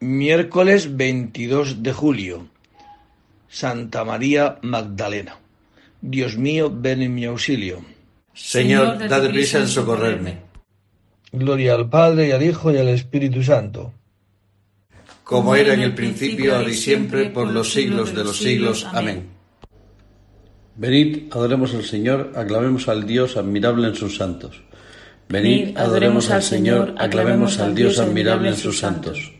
[0.00, 2.46] Miércoles 22 de julio.
[3.50, 5.36] Santa María Magdalena.
[6.00, 7.84] Dios mío, ven en mi auxilio.
[8.32, 10.38] Señor, dad prisa en socorrerme.
[11.32, 13.92] Gloria al Padre y al Hijo y al Espíritu Santo.
[15.22, 18.86] Como era en el principio, ahora y siempre, por los siglos de los siglos.
[18.94, 19.28] Amén.
[20.76, 24.62] Venid, adoremos al Señor, aclamemos al Dios admirable en sus santos.
[25.28, 29.39] Venid, adoremos al Señor, aclamemos al Dios admirable en sus santos.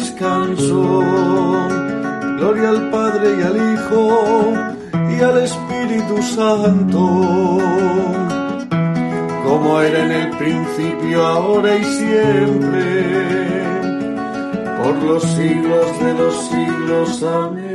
[0.00, 1.00] descanso.
[2.38, 4.02] Gloria al Padre y al Hijo
[5.10, 7.04] y al Espíritu Santo,
[9.44, 12.88] como era en el principio, ahora y siempre,
[14.78, 17.22] por los siglos de los siglos.
[17.22, 17.70] Amén.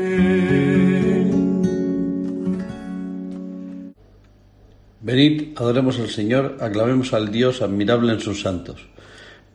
[5.01, 8.87] Venid, adoremos al Señor, aclamemos al Dios admirable en sus santos.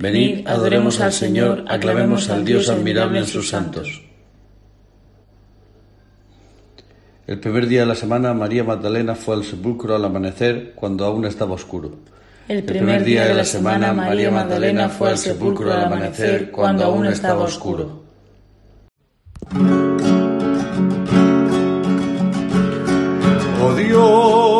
[0.00, 4.02] Venid, adoremos al Señor, aclamemos al Dios admirable en sus santos.
[7.26, 11.26] El primer día de la semana, María Magdalena fue al sepulcro al amanecer cuando aún
[11.26, 11.98] estaba oscuro.
[12.48, 17.04] El primer día de la semana, María Magdalena fue al sepulcro al amanecer cuando aún
[17.04, 18.02] estaba oscuro.
[23.62, 24.59] Oh Dios,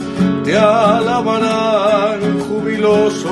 [0.43, 3.31] te alabarán jubilosos.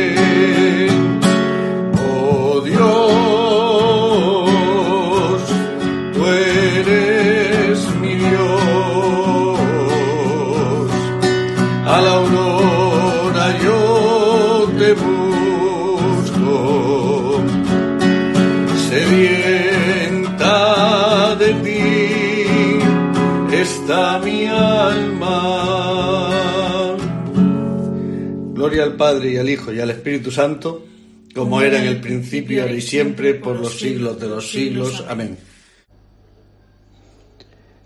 [28.81, 30.85] Gloria al Padre y al Hijo y al Espíritu Santo,
[31.35, 35.05] como era en el principio, ahora y siempre, por los siglos de los siglos.
[35.07, 35.37] Amén.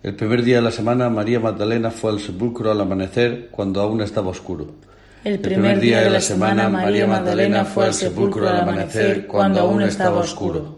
[0.04, 4.02] El primer día de la semana, María Magdalena fue al sepulcro al amanecer, cuando aún
[4.02, 4.76] estaba oscuro.
[5.24, 9.82] El primer día de la semana, María Magdalena fue al sepulcro al amanecer, cuando aún
[9.82, 10.78] estaba oscuro.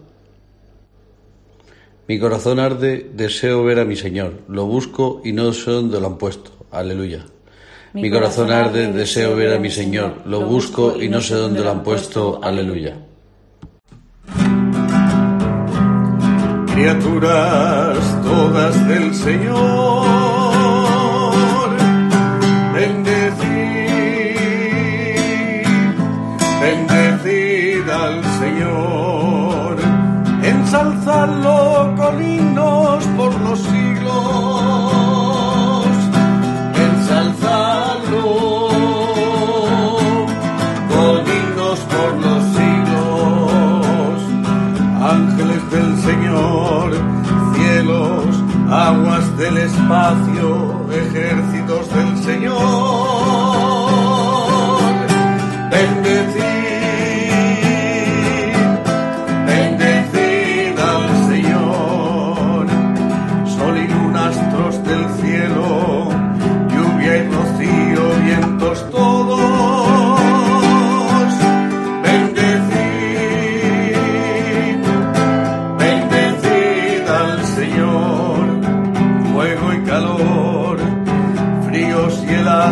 [2.08, 4.32] Mi corazón arde, deseo ver a mi Señor.
[4.48, 6.50] Lo busco y no sé dónde lo han puesto.
[6.70, 7.26] Aleluya.
[7.94, 10.22] Mi corazón arde, deseo ver a mi Señor.
[10.26, 12.40] Lo busco y no sé dónde lo han puesto.
[12.42, 12.96] Aleluya.
[16.74, 20.37] Criaturas todas del Señor,
[49.38, 50.77] del espacio,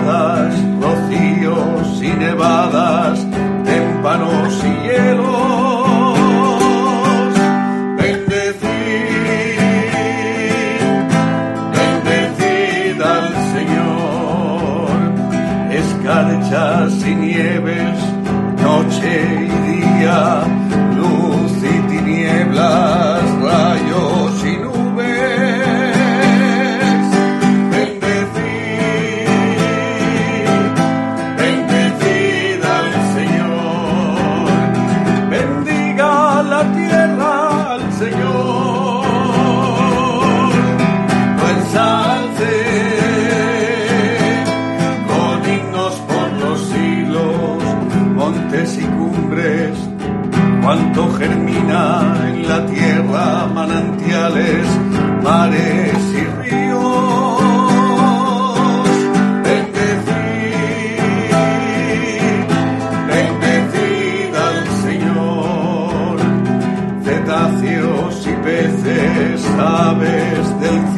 [0.07, 2.96] y heladas, rocíos y nevadas,
[69.59, 70.96] aves del cielo,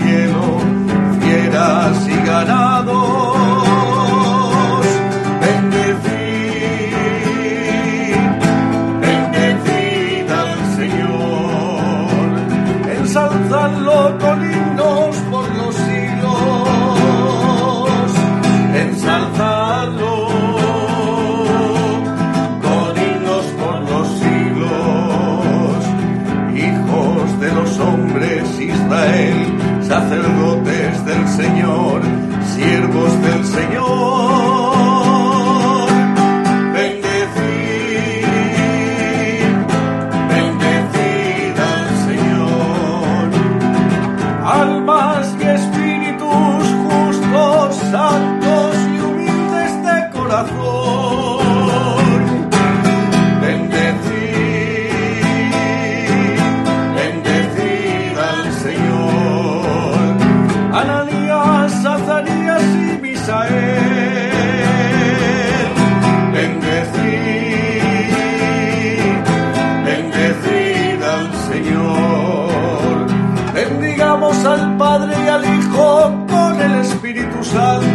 [77.48, 77.87] Espíritu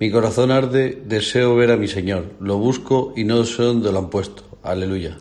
[0.00, 2.24] Mi corazón arde, deseo ver a mi Señor.
[2.40, 4.44] Lo busco y no sé dónde lo han puesto.
[4.62, 5.18] Aleluya.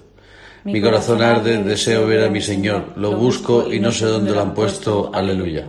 [0.64, 2.94] Mi corazón arde, deseo ver a mi Señor.
[2.96, 5.12] Lo busco y no sé dónde lo han puesto.
[5.14, 5.68] Aleluya.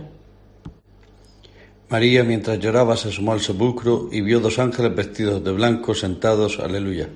[1.89, 6.57] María, mientras lloraba, se asomó al sepulcro y vio dos ángeles vestidos de blanco sentados.
[6.61, 7.09] Aleluya.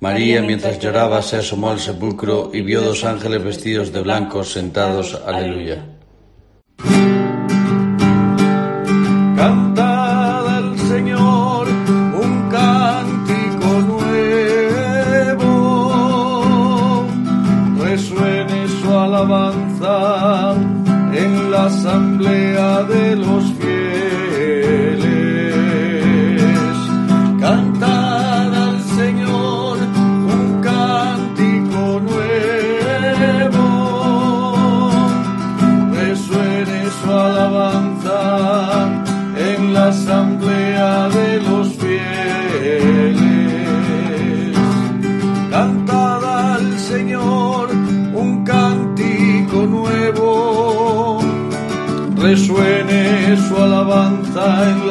[0.00, 5.18] María, mientras lloraba, se asomó al sepulcro y vio dos ángeles vestidos de blanco sentados.
[5.24, 5.82] Aleluya.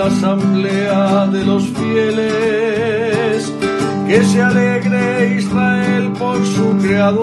[0.02, 3.54] La asamblea de los fieles.
[4.08, 7.22] Que se alegre Israel por su creador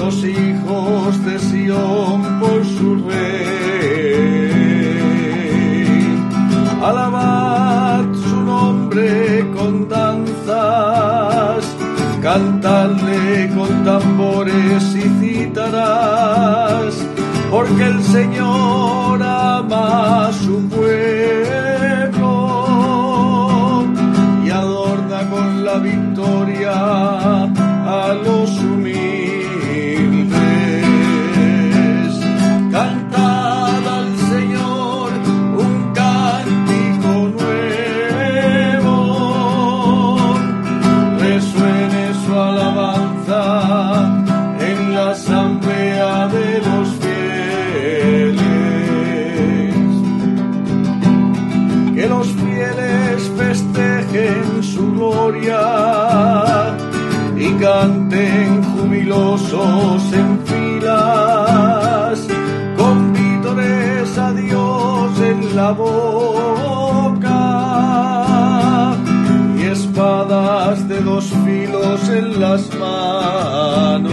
[0.00, 4.48] los hijos de Sión por su rey.
[6.82, 11.64] Alabad su nombre con danzas,
[12.20, 14.82] cantadle con tambores
[17.58, 20.57] porque el Señor ama su
[71.18, 74.12] dos filos en las manos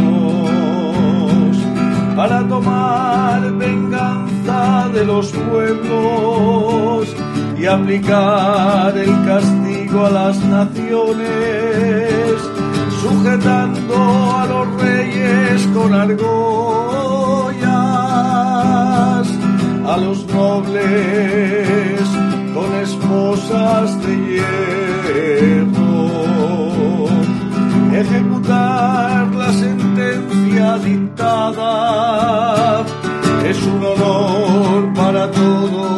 [2.15, 7.15] para tomar venganza de los pueblos
[7.59, 12.41] y aplicar el castigo a las naciones,
[13.01, 13.95] sujetando
[14.39, 16.25] a los reyes con argollas,
[19.91, 22.01] a los nobles
[22.55, 25.54] con esposas de hierro
[27.99, 31.73] ejecutar la sentencia dictada
[33.45, 35.94] es un honor para todos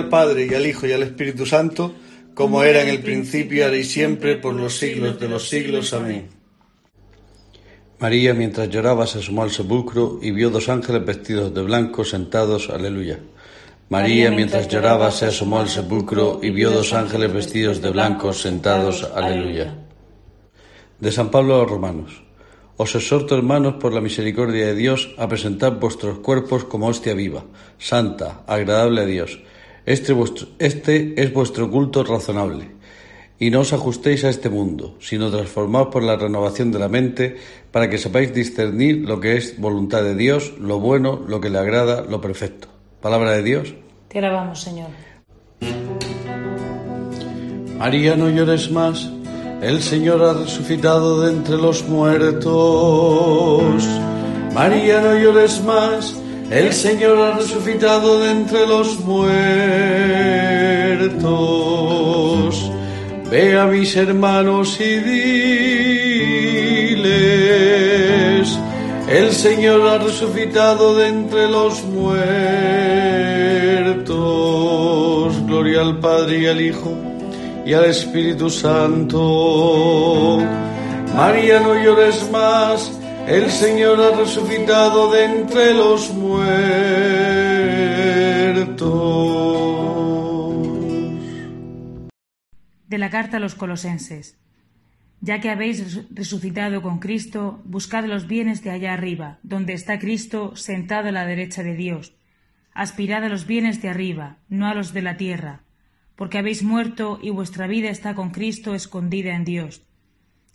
[0.00, 1.94] al Padre y al Hijo y al Espíritu Santo,
[2.34, 5.92] como era en el principio, ahora y siempre, por los siglos de los siglos.
[5.92, 6.28] Amén.
[7.98, 12.70] María, mientras lloraba, se asomó al sepulcro y vio dos ángeles vestidos de blanco sentados.
[12.70, 13.18] Aleluya.
[13.90, 19.06] María, mientras lloraba, se asomó al sepulcro y vio dos ángeles vestidos de blanco sentados.
[19.14, 19.76] Aleluya.
[20.98, 22.22] De San Pablo a los Romanos.
[22.78, 27.44] Os exhorto, hermanos, por la misericordia de Dios, a presentar vuestros cuerpos como hostia viva,
[27.76, 29.40] santa, agradable a Dios.
[29.86, 32.70] Este, vuestro- este es vuestro culto razonable.
[33.38, 37.36] Y no os ajustéis a este mundo, sino transformaos por la renovación de la mente,
[37.72, 41.58] para que sepáis discernir lo que es voluntad de Dios, lo bueno, lo que le
[41.58, 42.68] agrada, lo perfecto.
[43.00, 43.74] Palabra de Dios.
[44.08, 44.88] Te alabamos, Señor.
[47.78, 49.10] María, no llores más.
[49.62, 52.52] El Señor ha resucitado de entre los muertos.
[54.54, 56.14] María, no llores más,
[56.50, 59.30] el Señor ha resucitado de entre los muertos.
[63.30, 65.28] Ve a mis hermanos y diles,
[69.08, 72.10] el Señor ha resucitado de entre los muertos.
[75.46, 76.92] Gloria al Padre y al Hijo
[77.64, 80.38] y al Espíritu Santo.
[81.14, 82.90] María, no llores más,
[83.30, 86.50] el Señor ha resucitado de entre los muertos.
[92.88, 94.36] De la carta a los colosenses.
[95.20, 100.56] Ya que habéis resucitado con Cristo, buscad los bienes de allá arriba, donde está Cristo
[100.56, 102.16] sentado a la derecha de Dios.
[102.72, 105.62] Aspirad a los bienes de arriba, no a los de la tierra,
[106.16, 109.82] porque habéis muerto y vuestra vida está con Cristo escondida en Dios.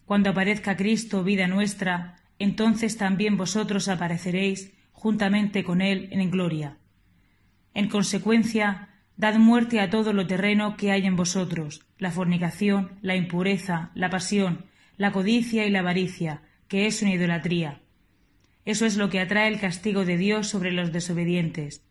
[0.05, 6.77] Cuando aparezca Cristo, vida nuestra, entonces también vosotros apareceréis juntamente con Él en gloria.
[7.73, 13.15] En consecuencia, dad muerte a todo lo terreno que hay en vosotros, la fornicación, la
[13.15, 14.65] impureza, la pasión,
[14.97, 17.81] la codicia y la avaricia, que es una idolatría.
[18.65, 21.85] Eso es lo que atrae el castigo de Dios sobre los desobedientes.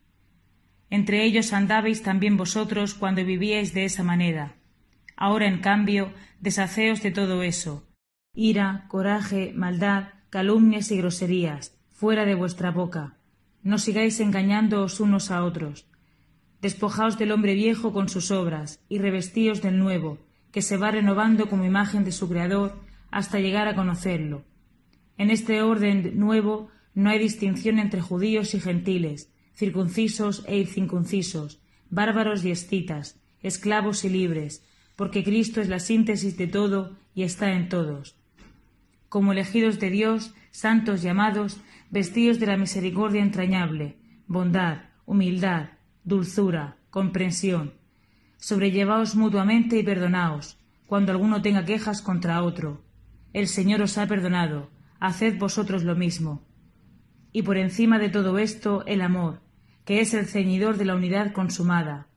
[0.89, 4.55] Entre ellos andabais también vosotros cuando vivíais de esa manera.
[5.15, 7.87] Ahora, en cambio, deshaceos de todo eso.
[8.33, 13.15] Ira, coraje, maldad, calumnias y groserías, fuera de vuestra boca.
[13.63, 15.87] No sigáis engañándoos unos a otros.
[16.61, 20.17] Despojaos del hombre viejo con sus obras, y revestíos del nuevo,
[20.51, 22.75] que se va renovando como imagen de su Creador
[23.11, 24.43] hasta llegar a conocerlo.
[25.17, 32.43] En este orden nuevo no hay distinción entre judíos y gentiles, circuncisos e incircuncisos, bárbaros
[32.43, 34.65] y escitas, esclavos y libres,
[34.97, 38.17] porque Cristo es la síntesis de todo y está en todos
[39.09, 45.69] como elegidos de Dios, santos llamados, vestidos de la misericordia entrañable, bondad, humildad,
[46.03, 47.73] dulzura, comprensión.
[48.37, 52.83] Sobrellevaos mutuamente y perdonaos, cuando alguno tenga quejas contra otro.
[53.33, 56.43] El Señor os ha perdonado, haced vosotros lo mismo.
[57.31, 59.41] Y por encima de todo esto, el amor,
[59.83, 62.07] que es el ceñidor de la unidad consumada.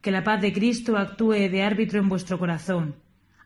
[0.00, 2.96] Que la paz de Cristo actúe de árbitro en vuestro corazón,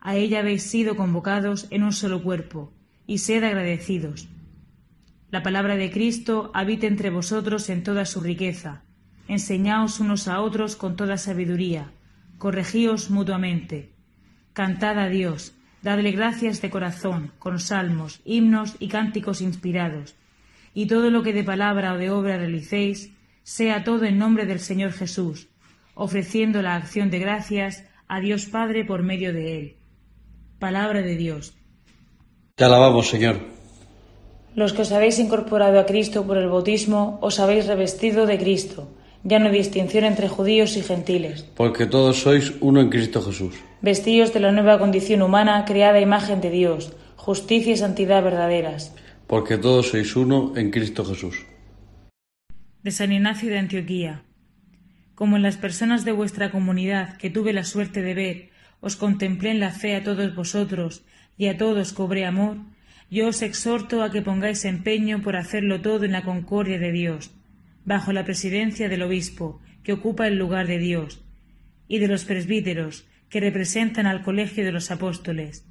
[0.04, 2.74] a ella habéis sido convocados en un solo cuerpo,
[3.06, 4.28] y sed agradecidos.
[5.30, 8.82] La palabra de Cristo habite entre vosotros en toda su riqueza.
[9.28, 11.90] Enseñaos unos a otros con toda sabiduría.
[12.36, 13.92] Corregíos mutuamente.
[14.52, 20.14] Cantad a Dios, dadle gracias de corazón, con salmos, himnos y cánticos inspirados.
[20.74, 23.10] Y todo lo que de palabra o de obra realicéis,
[23.42, 25.48] sea todo en nombre del Señor Jesús,
[25.94, 29.76] ofreciendo la acción de gracias a Dios Padre por medio de él
[30.64, 31.52] Palabra de Dios.
[32.54, 33.36] Te alabamos, Señor.
[34.54, 38.88] Los que os habéis incorporado a Cristo por el bautismo, os habéis revestido de Cristo.
[39.24, 41.44] Ya no hay distinción entre judíos y gentiles.
[41.54, 43.52] Porque todos sois uno en Cristo Jesús.
[43.82, 48.94] Vestíos de la nueva condición humana creada a imagen de Dios, justicia y santidad verdaderas.
[49.26, 51.44] Porque todos sois uno en Cristo Jesús.
[52.82, 54.22] De San Ignacio de Antioquía.
[55.14, 58.53] Como en las personas de vuestra comunidad que tuve la suerte de ver,
[58.84, 60.92] os contemplé en la fe a todos vosotros
[61.38, 62.58] y a todos cobré amor,
[63.10, 67.32] yo os exhorto a que pongáis empeño por hacerlo todo en la concordia de Dios,
[67.86, 71.24] bajo la presidencia del obispo, que ocupa el lugar de Dios,
[71.88, 75.64] y de los presbíteros, que representan al colegio de los apóstoles,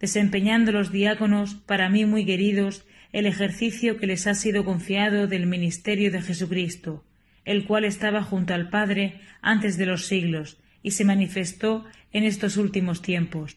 [0.00, 5.46] desempeñando los diáconos, para mí muy queridos, el ejercicio que les ha sido confiado del
[5.46, 7.04] ministerio de Jesucristo,
[7.44, 12.56] el cual estaba junto al Padre antes de los siglos, y se manifestó en estos
[12.56, 13.56] últimos tiempos.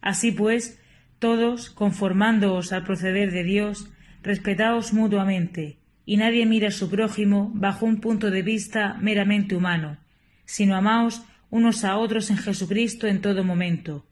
[0.00, 0.80] Así pues,
[1.18, 3.90] todos, conformándoos al proceder de Dios,
[4.22, 9.98] respetaos mutuamente, y nadie mira su prójimo bajo un punto de vista meramente humano,
[10.44, 14.06] sino amaos unos a otros en Jesucristo en todo momento.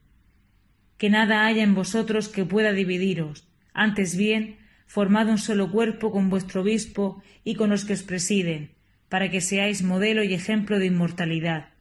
[0.98, 6.30] Que nada haya en vosotros que pueda dividiros, antes bien, formad un solo cuerpo con
[6.30, 8.70] vuestro obispo y con los que os presiden,
[9.08, 11.75] para que seáis modelo y ejemplo de inmortalidad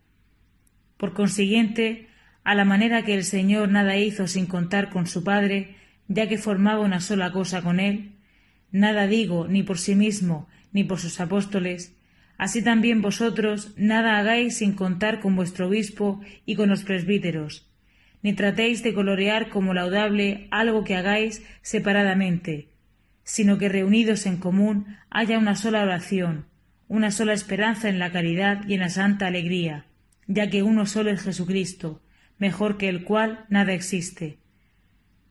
[0.97, 2.07] por consiguiente,
[2.43, 5.75] a la manera que el Señor nada hizo sin contar con su Padre,
[6.07, 8.11] ya que formaba una sola cosa con él,
[8.71, 11.95] nada digo ni por sí mismo ni por sus apóstoles,
[12.37, 17.67] así también vosotros nada hagáis sin contar con vuestro obispo y con los presbíteros,
[18.21, 22.67] ni tratéis de colorear como laudable algo que hagáis separadamente,
[23.23, 26.45] sino que reunidos en común haya una sola oración,
[26.87, 29.85] una sola esperanza en la caridad y en la santa alegría
[30.27, 32.01] ya que uno solo es Jesucristo,
[32.37, 34.39] mejor que el cual nada existe.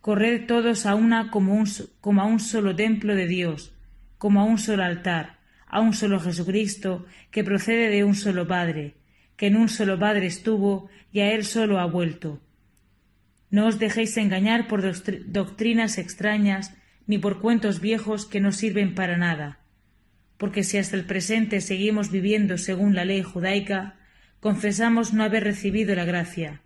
[0.01, 3.75] corred todos a una como, un, a un solo templo de Dios,
[4.19, 8.97] como a un solo altar, a un solo Jesucristo, que procede de un solo Padre,
[9.37, 12.41] que en un solo Padre estuvo y a él solo ha vuelto.
[13.51, 14.83] No os dejéis engañar por
[15.27, 16.75] doctrinas extrañas
[17.07, 19.61] ni por cuentos viejos que no sirven para nada,
[20.39, 23.97] porque si hasta el presente seguimos viviendo según la ley judaica,
[24.45, 26.61] confesamos no haber recibido la gracia.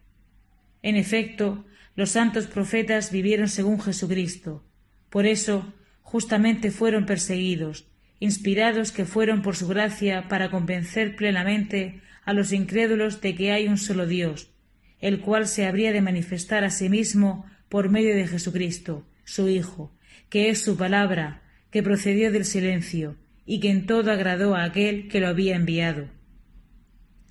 [0.82, 1.64] En efecto,
[1.94, 4.64] los santos profetas vivieron según Jesucristo.
[5.10, 7.86] Por eso, justamente fueron perseguidos,
[8.18, 13.68] inspirados que fueron por su gracia para convencer plenamente a los incrédulos de que hay
[13.68, 14.50] un solo Dios,
[14.98, 19.96] el cual se habría de manifestar a sí mismo por medio de Jesucristo, su Hijo,
[20.30, 23.14] que es su palabra, que procedió del silencio,
[23.46, 26.17] y que en todo agradó a aquel que lo había enviado.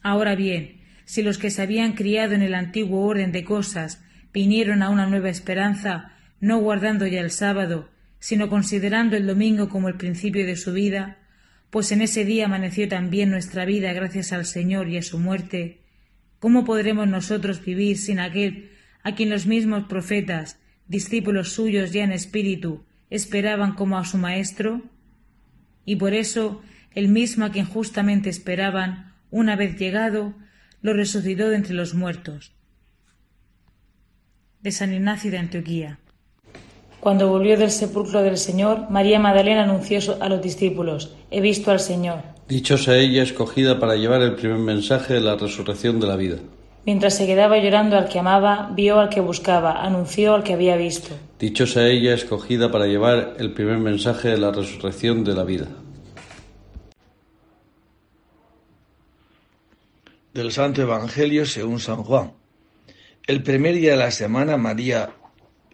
[0.07, 4.81] Ahora bien, si los que se habían criado en el antiguo orden de cosas vinieron
[4.81, 9.95] a una nueva esperanza, no guardando ya el sábado, sino considerando el domingo como el
[9.97, 11.17] principio de su vida,
[11.71, 15.81] pues en ese día amaneció también nuestra vida gracias al Señor y a su muerte,
[16.39, 18.71] ¿cómo podremos nosotros vivir sin aquel
[19.03, 24.83] a quien los mismos profetas, discípulos suyos ya en espíritu, esperaban como a su Maestro?
[25.83, 26.61] Y por eso
[26.95, 30.33] el mismo a quien justamente esperaban, una vez llegado,
[30.81, 32.53] lo resucitó de entre los muertos.
[34.61, 35.99] De San Ignacio de Antioquía.
[36.99, 41.79] Cuando volvió del sepulcro del Señor, María Magdalena anunció a los discípulos, He visto al
[41.79, 42.19] Señor.
[42.47, 46.37] Dichosa ella escogida para llevar el primer mensaje de la resurrección de la vida.
[46.85, 50.77] Mientras se quedaba llorando al que amaba, vio al que buscaba, anunció al que había
[50.77, 51.09] visto.
[51.37, 55.67] Dichosa ella escogida para llevar el primer mensaje de la resurrección de la vida.
[60.37, 62.33] Del Santo Evangelio según San Juan.
[63.25, 65.15] El primer día de la semana, María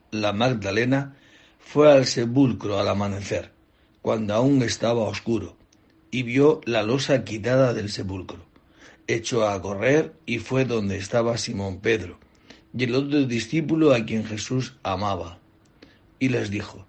[0.10, 1.18] la Magdalena
[1.60, 3.52] fue al sepulcro al amanecer,
[4.02, 5.58] cuando aún estaba oscuro,
[6.12, 8.46] y vio la losa quitada del sepulcro.
[9.06, 12.18] Echó a correr y fue donde estaba Simón Pedro
[12.74, 15.40] y el otro discípulo a quien Jesús amaba.
[16.20, 16.86] Y les dijo,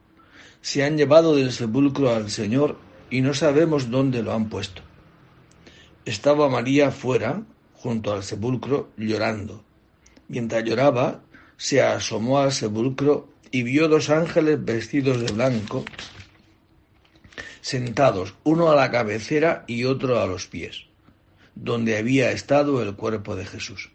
[0.61, 2.79] Se han llevado del sepulcro al Señor
[3.11, 4.83] y no sabemos dónde lo han puesto.
[6.05, 7.43] Estaba María fuera,
[7.85, 9.63] junto al sepulcro, llorando.
[10.29, 11.23] Mientras lloraba,
[11.59, 15.85] se asomó al sepulcro y vio dos ángeles vestidos de blanco,
[17.61, 20.87] sentados, uno a la cabecera y otro a los pies,
[21.55, 23.91] donde había estado el cuerpo de Jesús.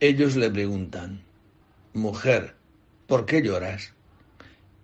[0.00, 1.22] Ellos le preguntan,
[1.94, 2.56] Mujer,
[3.06, 3.92] ¿por qué lloras?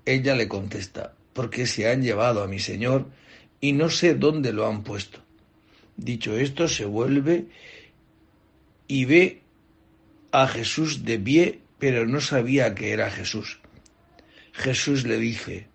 [0.04, 3.06] Ella le contesta, porque se han llevado a mi Señor
[3.60, 5.18] y no sé dónde lo han puesto.
[5.96, 7.46] Dicho esto, se vuelve
[8.88, 9.42] y ve
[10.32, 13.60] a Jesús de pie, pero no sabía que era Jesús.
[14.52, 15.66] Jesús le dice,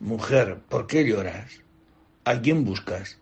[0.00, 1.60] Mujer, ¿por qué lloras?
[2.24, 3.18] ¿A quién buscas?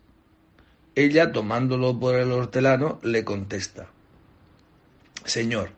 [0.94, 3.90] Ella, tomándolo por el hortelano, le contesta,
[5.24, 5.70] Señor,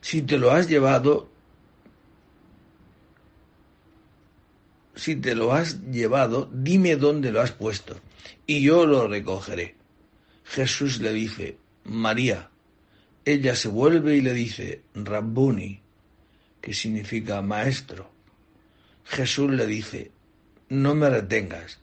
[0.00, 1.28] si te lo has llevado,
[4.94, 7.96] si te lo has llevado, dime dónde lo has puesto,
[8.46, 9.74] y yo lo recogeré.
[10.46, 12.50] Jesús le dice, María.
[13.24, 15.82] Ella se vuelve y le dice, Rabbuni,
[16.60, 18.10] que significa maestro.
[19.04, 20.12] Jesús le dice,
[20.68, 21.80] no me retengas,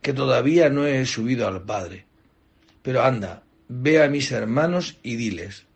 [0.00, 2.06] que todavía no he subido al Padre.
[2.82, 5.66] Pero anda, ve a mis hermanos y diles,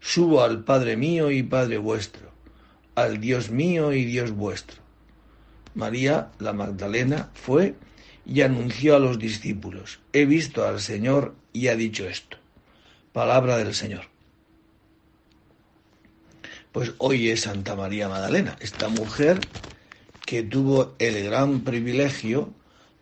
[0.00, 2.32] subo al Padre mío y Padre vuestro,
[2.94, 4.80] al Dios mío y Dios vuestro.
[5.74, 7.74] María, la Magdalena, fue
[8.24, 12.38] y anunció a los discípulos, he visto al Señor y ha dicho esto.
[13.12, 14.12] Palabra del Señor
[16.72, 19.38] pues hoy es Santa María Magdalena, esta mujer
[20.24, 22.52] que tuvo el gran privilegio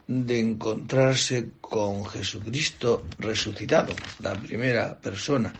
[0.09, 5.55] de encontrarse con Jesucristo resucitado, la primera persona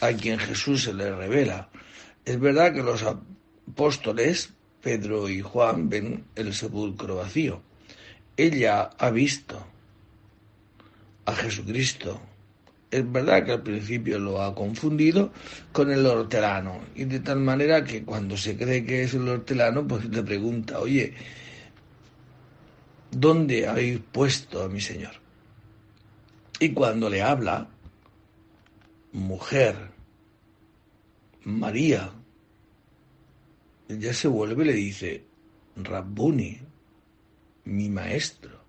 [0.00, 1.68] a quien Jesús se le revela.
[2.24, 4.50] Es verdad que los apóstoles,
[4.80, 7.60] Pedro y Juan, ven el sepulcro vacío.
[8.36, 9.66] Ella ha visto
[11.24, 12.20] a Jesucristo
[12.92, 15.32] es verdad que al principio lo ha confundido
[15.72, 19.88] con el hortelano y de tal manera que cuando se cree que es el hortelano
[19.88, 21.14] pues le pregunta, oye,
[23.10, 25.14] ¿dónde habéis puesto a mi Señor?
[26.60, 27.66] Y cuando le habla,
[29.12, 29.74] mujer,
[31.44, 32.12] María,
[33.88, 35.24] ella se vuelve y le dice,
[35.76, 36.60] Rabbuni,
[37.64, 38.62] mi maestro.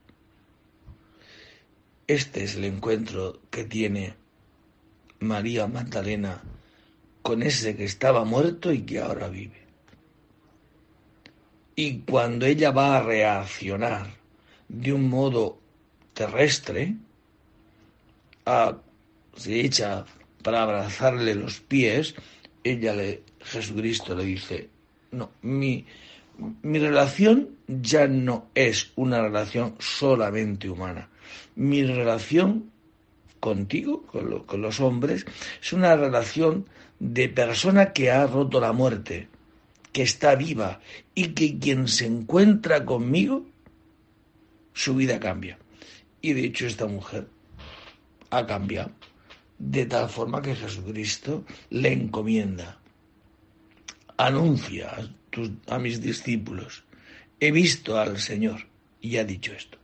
[2.07, 4.15] Este es el encuentro que tiene
[5.19, 6.43] María Magdalena
[7.21, 9.63] con ese que estaba muerto y que ahora vive.
[11.75, 14.07] Y cuando ella va a reaccionar
[14.67, 15.59] de un modo
[16.13, 16.95] terrestre,
[18.45, 18.77] a,
[19.35, 20.05] se echa
[20.43, 22.13] para abrazarle los pies,
[22.63, 24.69] ella le, Jesucristo le dice,
[25.11, 25.85] no, mi,
[26.37, 31.09] mi relación ya no es una relación solamente humana.
[31.55, 32.71] Mi relación
[33.39, 35.25] contigo, con, los hombres,
[35.61, 36.67] es una relación
[36.99, 39.27] de persona que ha roto la muerte,
[39.91, 40.79] que está viva
[41.13, 43.45] y que quien se encuentra conmigo,
[44.73, 45.59] su vida cambia.
[46.21, 47.27] Y de hecho esta mujer
[48.29, 48.91] ha cambiado
[49.59, 52.79] de tal forma que Jesucristo le encomienda.
[54.17, 54.95] Anuncia
[55.67, 56.83] a, mis discípulos,
[57.39, 58.67] he visto al Señor
[59.01, 59.77] y ha dicho esto.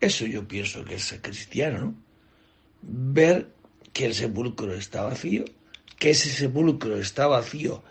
[0.00, 1.94] Eso yo pienso que es cristiano, ¿no?
[2.82, 3.50] Ver
[3.92, 5.44] que el sepulcro está vacío,
[5.98, 7.82] que ese sepulcro está vacío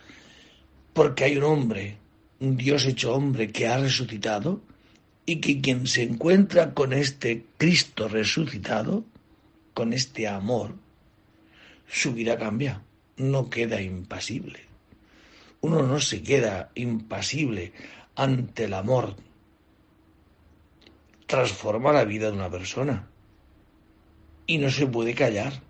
[0.94, 1.98] porque hay un hombre,
[2.40, 4.62] un Dios hecho hombre que ha resucitado
[5.28, 9.06] y que quien se encuentra con este Cristo resucitado,
[9.76, 10.74] con este amor,
[11.88, 12.82] su vida cambia,
[13.18, 14.62] no queda impasible.
[15.68, 17.74] Uno no se queda impasible
[18.16, 19.16] ante el amor.
[21.26, 23.06] Transforma la vida de una persona
[24.46, 25.62] y no se puede callar.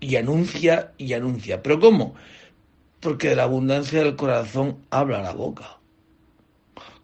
[0.00, 1.62] Y anuncia y anuncia.
[1.62, 2.14] ¿Pero cómo?
[3.00, 5.78] Porque de la abundancia del corazón habla la boca.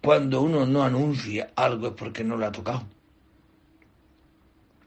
[0.02, 2.86] Cuando uno no anuncia algo es porque no lo ha tocado.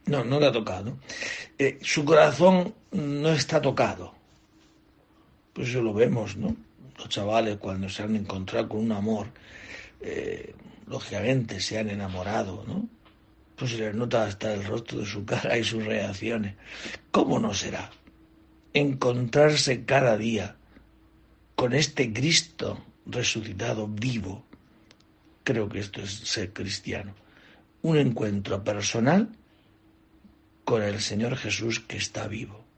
[0.06, 0.96] No, no le ha tocado.
[1.58, 4.19] Eh, su corazón no está tocado.
[5.60, 6.56] Pues eso lo vemos, ¿no?
[6.98, 9.28] Los chavales cuando se han encontrado con un amor,
[10.00, 10.56] eh,
[10.88, 12.88] lógicamente se han enamorado, ¿no?
[13.58, 16.56] Pues se les nota hasta el rostro de su cara y sus reacciones.
[17.12, 17.92] ¿Cómo no será?
[18.74, 20.56] Encontrarse cada día
[21.56, 24.46] con este Cristo resucitado vivo.
[25.44, 27.14] Creo que esto es ser cristiano.
[27.82, 29.28] Un encuentro personal
[30.64, 32.69] con el Señor Jesús que está vivo.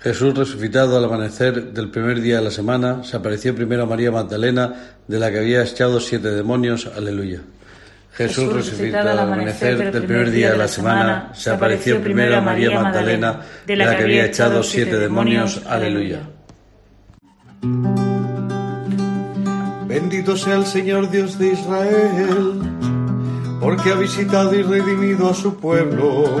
[0.00, 4.10] Jesús resucitado al amanecer del primer día de la semana, se apareció primero a María
[4.10, 4.74] Magdalena,
[5.06, 6.88] de la que había echado siete demonios.
[6.96, 7.40] Aleluya.
[8.16, 12.80] Jesús resucitado al amanecer del primer día de la semana, se apareció primero a María
[12.80, 15.60] Magdalena, de la que había echado siete demonios.
[15.66, 16.20] Aleluya.
[19.86, 22.60] Bendito sea el Señor Dios de Israel,
[23.60, 26.40] porque ha visitado y redimido a su pueblo,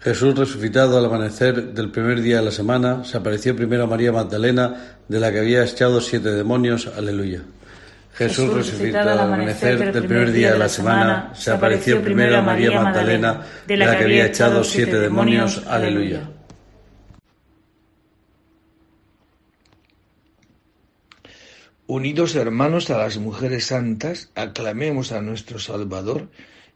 [0.00, 4.10] Jesús resucitado al amanecer del primer día de la semana se apareció primero a María
[4.10, 6.86] Magdalena, de la que había echado siete demonios.
[6.86, 7.42] Aleluya.
[8.14, 12.80] Jesús, resucitado al amanecer del primer, día de la semana se apareció primero a María
[12.80, 15.62] Magdalena, de la que había echado siete demonios.
[15.66, 16.28] Aleluya.
[21.86, 26.30] Unidos hermanos a las mujeres santas, aclamemos a nuestro Salvador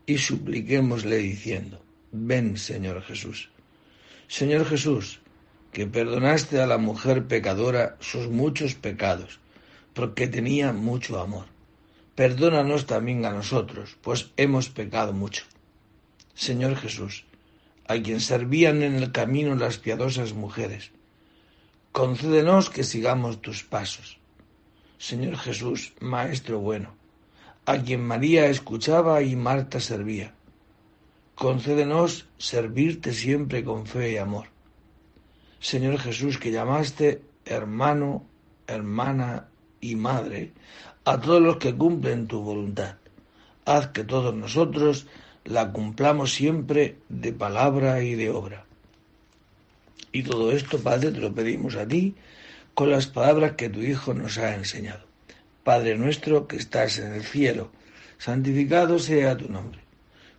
[0.06, 1.83] y supliquémosle diciendo
[2.14, 3.50] ven Señor Jesús.
[4.28, 5.20] Señor Jesús,
[5.72, 9.40] que perdonaste a la mujer pecadora sus muchos pecados,
[9.92, 11.46] porque tenía mucho amor.
[12.14, 15.44] Perdónanos también a nosotros, pues hemos pecado mucho.
[16.34, 17.24] Señor Jesús,
[17.88, 20.92] a quien servían en el camino las piadosas mujeres,
[21.92, 24.18] concédenos que sigamos tus pasos
[24.98, 26.94] Señor Jesús, Maestro bueno,
[27.66, 30.32] a quien María escuchaba y Marta servía.
[31.34, 34.46] Concédenos servirte siempre con fe y amor.
[35.60, 38.24] Señor Jesús, que llamaste hermano,
[38.66, 39.48] hermana
[39.80, 40.52] y madre
[41.04, 42.96] a todos los que cumplen tu voluntad.
[43.64, 45.06] Haz que todos nosotros
[45.44, 48.64] la cumplamos siempre de palabra y de obra.
[50.12, 52.14] Y todo esto, Padre, te lo pedimos a ti,
[52.72, 55.04] con las palabras que tu Hijo nos ha enseñado.
[55.62, 57.70] Padre nuestro que estás en el cielo,
[58.18, 59.83] santificado sea tu nombre.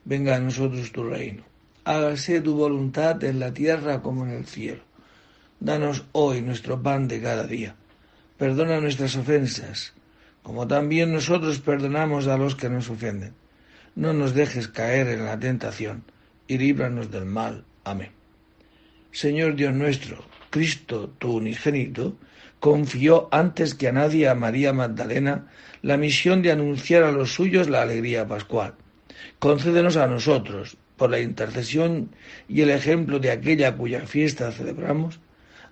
[0.05, 1.43] Venga a nosotros tu reino.
[1.83, 4.83] Hágase tu voluntad en la tierra como en el cielo.
[5.59, 7.75] Danos hoy nuestro pan de cada día.
[8.37, 9.93] Perdona nuestras ofensas,
[10.43, 13.33] como también nosotros perdonamos a los que nos ofenden.
[13.95, 16.03] No nos dejes caer en la tentación,
[16.47, 17.65] y líbranos del mal.
[17.83, 18.11] Amén.
[19.11, 22.15] Señor Dios nuestro, Cristo, tu unigénito,
[22.59, 25.47] confió antes que a nadie a María Magdalena
[25.81, 28.75] la misión de anunciar a los suyos la alegría pascual.
[29.39, 32.09] Concédenos a nosotros, por la intercesión
[32.47, 35.19] y el ejemplo de aquella cuya fiesta celebramos,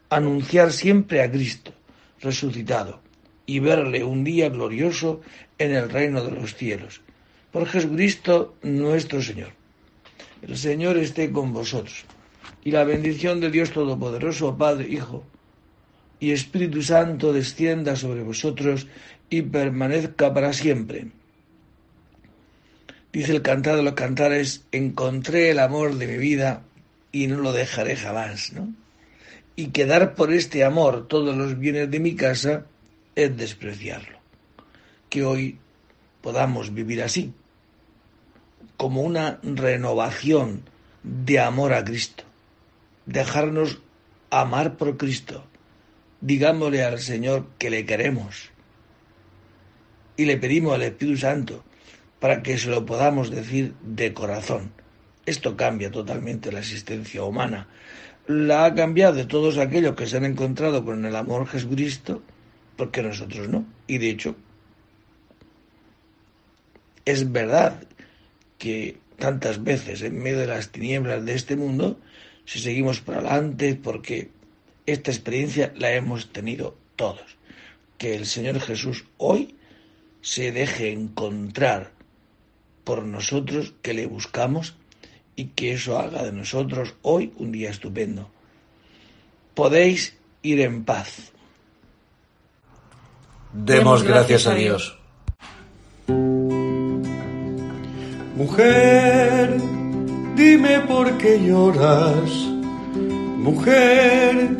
[0.09, 1.73] anunciar siempre a Cristo
[2.21, 3.01] resucitado
[3.45, 5.21] y verle un día glorioso
[5.57, 7.01] en el reino de los cielos.
[7.51, 9.51] Por Jesucristo nuestro Señor.
[10.41, 12.05] El Señor esté con vosotros
[12.63, 15.23] y la bendición de Dios Todopoderoso, Padre, Hijo
[16.19, 18.87] y Espíritu Santo descienda sobre vosotros
[19.29, 21.11] y permanezca para siempre.
[23.13, 26.63] Dice el cantar de los cantares, encontré el amor de mi vida
[27.11, 28.73] y no lo dejaré jamás, ¿no?
[29.55, 32.65] Y quedar por este amor todos los bienes de mi casa
[33.15, 34.17] es despreciarlo.
[35.09, 35.59] Que hoy
[36.21, 37.33] podamos vivir así,
[38.75, 40.63] como una renovación
[41.03, 42.23] de amor a Cristo
[43.05, 43.79] dejarnos
[44.29, 45.45] amar por Cristo.
[46.21, 48.49] Digámosle al Señor que le queremos.
[50.15, 51.63] Y le pedimos al Espíritu Santo
[52.23, 54.71] para que se lo podamos decir de corazón.
[55.25, 57.67] Esto cambia totalmente la existencia humana.
[58.27, 62.23] La ha cambiado de todos aquellos que se han encontrado con el amor Jesucristo,
[62.77, 63.65] porque nosotros no.
[63.87, 64.37] Y de hecho,
[67.03, 67.83] es verdad
[68.57, 71.99] que tantas veces en medio de las tinieblas de este mundo
[72.45, 74.29] si seguimos para adelante, porque
[74.85, 77.35] esta experiencia la hemos tenido todos.
[77.97, 79.57] Que el Señor Jesús hoy
[80.21, 81.91] se deje encontrar
[82.83, 84.75] por nosotros, que le buscamos
[85.35, 88.29] y que eso haga de nosotros hoy un día estupendo.
[89.53, 91.31] Podéis ir en paz.
[93.53, 94.97] Demos gracias a Dios.
[98.35, 99.73] Mujer
[100.35, 102.29] dime por qué lloras.
[103.47, 104.57] Mujer,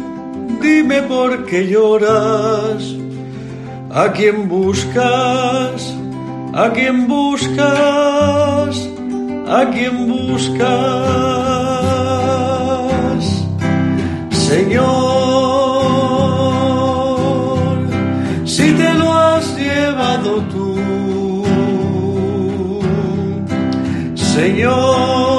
[0.62, 2.96] dime por qué lloras.
[3.92, 5.96] ¿A quién buscas?
[6.56, 8.78] ¿A quién buscas?
[9.48, 10.70] ¿A quién buscas?
[14.30, 14.84] Señor,
[18.46, 21.44] si te lo has llevado tú,
[24.14, 25.33] Señor.